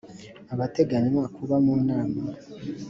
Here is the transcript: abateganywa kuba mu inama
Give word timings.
abateganywa 0.53 1.23
kuba 1.35 1.55
mu 1.63 1.71
inama 1.81 2.19